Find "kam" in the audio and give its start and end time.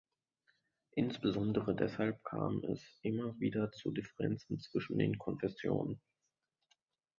2.23-2.63